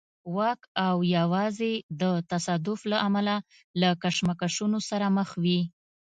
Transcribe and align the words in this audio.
واک 0.35 0.61
او 0.87 0.95
یوازې 1.17 1.73
د 2.01 2.03
تصادف 2.31 2.79
له 2.91 2.97
امله 3.07 3.35
له 3.81 3.89
کشمکشونو 4.03 4.79
سره 4.89 5.05
مخ 5.17 5.29
وي. 5.43 5.59